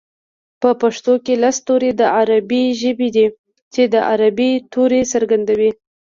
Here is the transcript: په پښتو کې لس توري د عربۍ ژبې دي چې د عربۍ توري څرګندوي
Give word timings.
په 0.61 0.69
پښتو 0.81 1.13
کې 1.25 1.33
لس 1.43 1.57
توري 1.67 1.91
د 2.01 2.03
عربۍ 2.19 2.63
ژبې 2.81 3.09
دي 3.15 3.25
چې 3.73 3.83
د 3.93 3.95
عربۍ 4.11 4.51
توري 4.71 5.01
څرګندوي 5.13 5.71